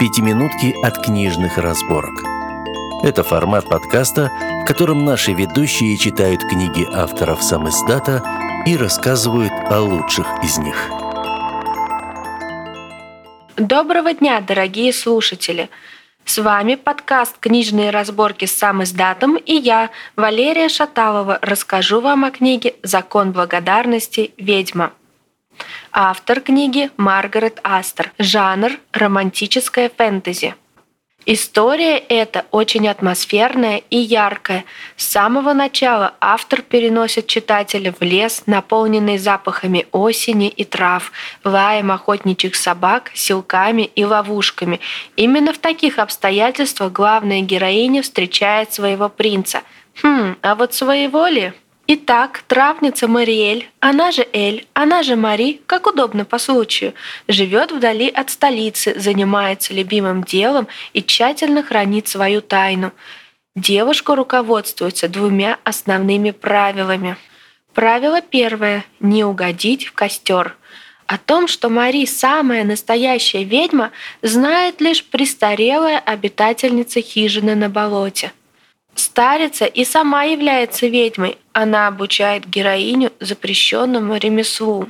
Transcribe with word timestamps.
«Пятиминутки 0.00 0.74
от 0.82 0.96
книжных 1.04 1.58
разборок». 1.58 2.22
Это 3.02 3.22
формат 3.22 3.68
подкаста, 3.68 4.32
в 4.62 4.64
котором 4.64 5.04
наши 5.04 5.34
ведущие 5.34 5.94
читают 5.98 6.40
книги 6.42 6.88
авторов 6.90 7.42
сам 7.42 7.68
издата 7.68 8.24
и 8.64 8.78
рассказывают 8.78 9.52
о 9.68 9.80
лучших 9.80 10.26
из 10.42 10.56
них. 10.56 10.74
Доброго 13.58 14.14
дня, 14.14 14.40
дорогие 14.40 14.94
слушатели! 14.94 15.68
С 16.24 16.38
вами 16.38 16.76
подкаст 16.76 17.36
«Книжные 17.38 17.90
разборки 17.90 18.46
с 18.46 18.56
сам 18.56 18.82
издатом» 18.82 19.36
и 19.36 19.52
я, 19.52 19.90
Валерия 20.16 20.70
Шаталова, 20.70 21.38
расскажу 21.42 22.00
вам 22.00 22.24
о 22.24 22.30
книге 22.30 22.74
«Закон 22.82 23.32
благодарности. 23.32 24.32
Ведьма». 24.38 24.92
Автор 25.92 26.40
книги 26.40 26.88
Маргарет 26.96 27.58
Астер. 27.64 28.12
Жанр– 28.16 28.78
романтическое 28.92 29.90
фэнтези. 29.90 30.54
История 31.26 31.98
эта 31.98 32.46
очень 32.52 32.86
атмосферная 32.86 33.82
и 33.90 33.96
яркая. 33.96 34.64
С 34.96 35.08
самого 35.08 35.52
начала 35.52 36.14
автор 36.20 36.62
переносит 36.62 37.26
читателя 37.26 37.92
в 37.92 38.02
лес, 38.02 38.44
наполненный 38.46 39.18
запахами 39.18 39.86
осени 39.90 40.48
и 40.48 40.64
трав, 40.64 41.10
лаем 41.42 41.90
охотничьих 41.90 42.54
собак, 42.54 43.10
силками 43.14 43.82
и 43.82 44.04
ловушками. 44.04 44.80
Именно 45.16 45.52
в 45.52 45.58
таких 45.58 45.98
обстоятельствах 45.98 46.92
главная 46.92 47.40
героиня 47.40 48.02
встречает 48.02 48.72
своего 48.72 49.08
принца. 49.08 49.62
Хм, 50.02 50.36
а 50.40 50.54
вот 50.54 50.72
своего 50.72 51.26
ли? 51.26 51.52
Итак, 51.92 52.44
травница 52.46 53.08
Мариэль, 53.08 53.68
она 53.80 54.12
же 54.12 54.24
Эль, 54.32 54.68
она 54.74 55.02
же 55.02 55.16
Мари, 55.16 55.60
как 55.66 55.88
удобно 55.88 56.24
по 56.24 56.38
случаю, 56.38 56.94
живет 57.26 57.72
вдали 57.72 58.08
от 58.08 58.30
столицы, 58.30 58.94
занимается 58.96 59.74
любимым 59.74 60.22
делом 60.22 60.68
и 60.92 61.02
тщательно 61.02 61.64
хранит 61.64 62.06
свою 62.06 62.42
тайну. 62.42 62.92
Девушка 63.56 64.14
руководствуется 64.14 65.08
двумя 65.08 65.58
основными 65.64 66.30
правилами. 66.30 67.16
Правило 67.74 68.20
первое– 68.20 68.84
не 69.00 69.24
угодить 69.24 69.86
в 69.86 69.92
костер. 69.92 70.56
О 71.06 71.18
том, 71.18 71.48
что 71.48 71.70
Мари 71.70 72.04
самая 72.06 72.62
настоящая 72.62 73.42
ведьма, 73.42 73.90
знает 74.22 74.80
лишь 74.80 75.02
престарелая 75.02 75.98
обитательница 75.98 77.00
хижины 77.00 77.56
на 77.56 77.68
болоте– 77.68 78.32
Старица 78.94 79.64
и 79.64 79.84
сама 79.84 80.24
является 80.24 80.86
ведьмой. 80.86 81.38
Она 81.60 81.88
обучает 81.88 82.48
героиню 82.48 83.12
запрещенному 83.20 84.16
ремеслу. 84.16 84.88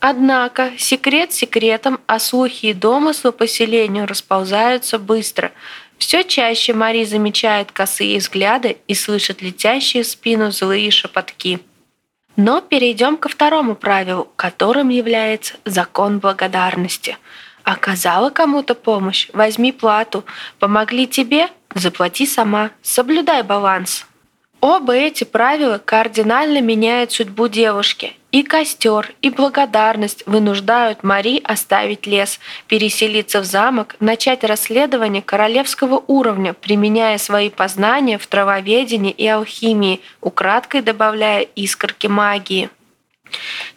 Однако 0.00 0.72
секрет 0.76 1.32
секретом, 1.32 1.98
а 2.06 2.18
слухи 2.18 2.66
и 2.66 2.74
домыслы 2.74 3.32
поселению 3.32 4.06
расползаются 4.06 4.98
быстро. 4.98 5.50
Все 5.96 6.24
чаще 6.24 6.74
Мари 6.74 7.04
замечает 7.04 7.72
косые 7.72 8.18
взгляды 8.18 8.76
и 8.86 8.92
слышит 8.94 9.40
летящие 9.40 10.02
в 10.02 10.06
спину 10.06 10.50
злые 10.50 10.90
шепотки. 10.90 11.60
Но 12.36 12.60
перейдем 12.60 13.16
ко 13.16 13.30
второму 13.30 13.74
правилу, 13.74 14.28
которым 14.36 14.90
является 14.90 15.54
закон 15.64 16.18
благодарности. 16.18 17.16
Оказала 17.62 18.28
кому-то 18.28 18.74
помощь, 18.74 19.30
возьми 19.32 19.72
плату. 19.72 20.26
Помогли 20.58 21.06
тебе, 21.06 21.48
Заплати 21.74 22.26
сама, 22.26 22.70
соблюдай 22.82 23.42
баланс. 23.42 24.04
Оба 24.60 24.94
эти 24.94 25.22
правила 25.22 25.78
кардинально 25.78 26.60
меняют 26.60 27.12
судьбу 27.12 27.46
девушки. 27.46 28.14
И 28.32 28.42
костер, 28.42 29.14
и 29.22 29.30
благодарность 29.30 30.22
вынуждают 30.26 31.02
Мари 31.02 31.40
оставить 31.42 32.06
лес, 32.06 32.40
переселиться 32.66 33.40
в 33.40 33.44
замок, 33.44 33.96
начать 34.00 34.44
расследование 34.44 35.22
королевского 35.22 36.02
уровня, 36.08 36.52
применяя 36.52 37.18
свои 37.18 37.48
познания 37.48 38.18
в 38.18 38.26
травоведении 38.26 39.12
и 39.12 39.26
алхимии, 39.26 40.00
украдкой 40.20 40.82
добавляя 40.82 41.40
искорки 41.40 42.06
магии. 42.08 42.68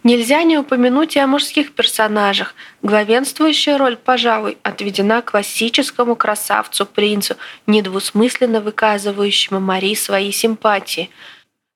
Нельзя 0.03 0.43
не 0.43 0.57
упомянуть 0.57 1.15
и 1.15 1.19
о 1.19 1.27
мужских 1.27 1.73
персонажах. 1.73 2.55
Главенствующая 2.81 3.77
роль, 3.77 3.97
пожалуй, 3.97 4.57
отведена 4.63 5.21
классическому 5.21 6.15
красавцу-принцу, 6.15 7.35
недвусмысленно 7.67 8.61
выказывающему 8.61 9.59
Мари 9.59 9.95
свои 9.95 10.31
симпатии. 10.31 11.09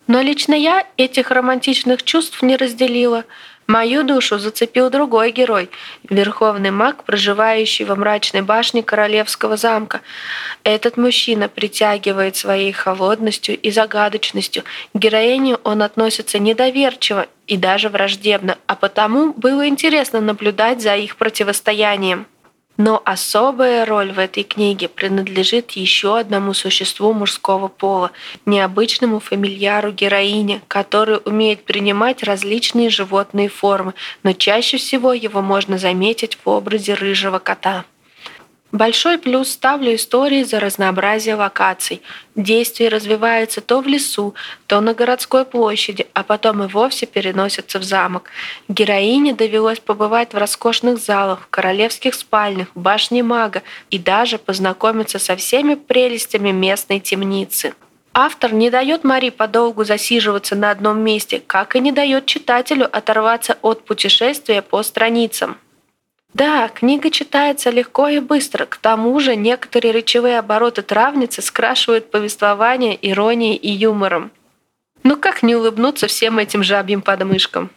Но 0.07 0.21
лично 0.21 0.53
я 0.53 0.87
этих 0.97 1.31
романтичных 1.31 2.03
чувств 2.03 2.41
не 2.41 2.55
разделила– 2.57 3.25
Мою 3.67 4.03
душу 4.03 4.37
зацепил 4.37 4.91
другой 4.91 5.31
герой, 5.31 5.69
верховный 6.07 6.69
маг, 6.69 7.03
проживающий 7.03 7.83
во 7.85 7.95
мрачной 7.95 8.43
башне 8.43 8.83
королевского 8.83 9.57
замка. 9.57 10.01
Этот 10.63 10.97
мужчина 10.97 11.49
притягивает 11.49 12.35
своей 12.35 12.71
холодностью 12.71 13.57
и 13.57 13.71
загадочностью. 13.71 14.63
К 14.93 14.97
героине 14.97 15.57
он 15.63 15.81
относится 15.81 16.37
недоверчиво 16.37 17.25
и 17.47 17.57
даже 17.57 17.89
враждебно, 17.89 18.57
а 18.67 18.75
потому 18.75 19.33
было 19.33 19.67
интересно 19.67 20.21
наблюдать 20.21 20.81
за 20.81 20.95
их 20.95 21.15
противостоянием. 21.15 22.27
Но 22.77 23.01
особая 23.05 23.85
роль 23.85 24.11
в 24.11 24.19
этой 24.19 24.43
книге 24.43 24.89
принадлежит 24.89 25.71
еще 25.71 26.19
одному 26.19 26.53
существу 26.53 27.13
мужского 27.13 27.69
пола, 27.69 28.11
необычному 28.45 29.19
фамильяру 29.19 29.91
героине, 29.91 30.61
который 30.67 31.19
умеет 31.23 31.63
принимать 31.63 32.23
различные 32.23 32.89
животные 32.89 33.47
формы, 33.47 33.93
но 34.23 34.33
чаще 34.33 34.77
всего 34.77 35.13
его 35.13 35.41
можно 35.41 35.77
заметить 35.77 36.37
в 36.43 36.49
образе 36.49 36.95
рыжего 36.95 37.39
кота. 37.39 37.85
Большой 38.75 39.17
плюс 39.17 39.51
ставлю 39.51 39.95
истории 39.95 40.43
за 40.43 40.59
разнообразие 40.59 41.35
локаций. 41.35 42.01
Действие 42.35 42.89
развивается 42.89 43.61
то 43.61 43.79
в 43.79 43.87
лесу, 43.87 44.35
то 44.67 44.81
на 44.81 44.93
городской 44.93 45.45
площади, 45.45 46.07
а 46.13 46.23
потом 46.23 46.61
и 46.61 46.67
вовсе 46.67 47.05
переносится 47.05 47.79
в 47.79 47.83
замок. 47.83 48.29
Героине 48.67 49.33
довелось 49.33 49.79
побывать 49.79 50.33
в 50.33 50.37
роскошных 50.37 50.97
залах, 50.97 51.47
королевских 51.51 52.15
спальнях, 52.15 52.67
башне 52.75 53.23
мага 53.23 53.63
и 53.91 53.97
даже 53.97 54.37
познакомиться 54.37 55.19
со 55.19 55.37
всеми 55.37 55.75
прелестями 55.75 56.51
местной 56.51 56.99
темницы. 56.99 57.75
Автор 58.13 58.53
не 58.53 58.69
дает 58.69 59.05
Мари 59.05 59.29
подолгу 59.29 59.85
засиживаться 59.85 60.53
на 60.57 60.71
одном 60.71 60.99
месте, 60.99 61.41
как 61.47 61.77
и 61.77 61.79
не 61.79 61.93
дает 61.93 62.25
читателю 62.25 62.89
оторваться 62.91 63.57
от 63.61 63.85
путешествия 63.85 64.61
по 64.61 64.83
страницам. 64.83 65.59
Да, 66.35 66.67
книга 66.67 67.11
читается 67.11 67.69
легко 67.69 68.09
и 68.09 68.19
быстро. 68.19 68.65
К 68.65 68.75
тому 68.75 69.17
же 69.21 69.37
некоторые 69.37 69.93
речевые 69.93 70.37
обороты 70.37 70.81
травницы 70.81 71.41
скрашивают 71.41 72.11
повествование 72.11 72.99
иронией 73.01 73.55
и 73.55 73.71
юмором. 73.71 74.31
Ну 75.03 75.15
как 75.15 75.43
не 75.43 75.55
улыбнуться 75.55 76.07
всем 76.07 76.37
этим 76.37 76.61
жабьим 76.61 77.01
подмышкам? 77.01 77.69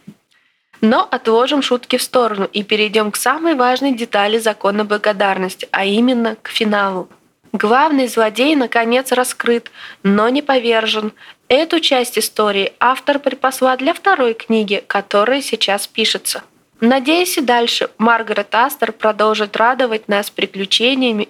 Но 0.81 1.07
отложим 1.09 1.61
шутки 1.61 1.97
в 1.97 2.03
сторону 2.03 2.49
и 2.51 2.63
перейдем 2.63 3.11
к 3.11 3.15
самой 3.15 3.55
важной 3.55 3.93
детали 3.93 4.37
закона 4.39 4.83
благодарности, 4.83 5.69
а 5.71 5.85
именно 5.85 6.35
к 6.41 6.49
финалу. 6.49 7.07
Главный 7.53 8.09
злодей 8.09 8.57
наконец 8.57 9.13
раскрыт, 9.13 9.71
но 10.03 10.27
не 10.27 10.41
повержен. 10.41 11.13
Эту 11.47 11.79
часть 11.79 12.19
истории 12.19 12.73
автор 12.81 13.19
припасла 13.19 13.77
для 13.77 13.93
второй 13.93 14.33
книги, 14.33 14.83
которая 14.85 15.41
сейчас 15.41 15.87
пишется. 15.87 16.43
Надеюсь, 16.81 17.37
и 17.37 17.41
дальше 17.41 17.89
Маргарет 17.97 18.55
Астер 18.55 18.93
продолжит 18.93 19.57
радовать 19.57 20.07
нас 20.07 20.29
приключениями 20.29 21.27